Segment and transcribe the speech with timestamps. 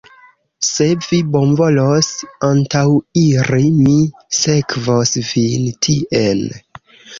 [0.69, 2.09] Se vi bonvolos
[2.47, 3.95] antaŭiri, mi
[4.41, 6.45] sekvos vin tien.